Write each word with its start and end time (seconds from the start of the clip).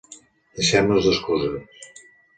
Deixem-nos 0.59 1.05
d'excuses 1.09 1.89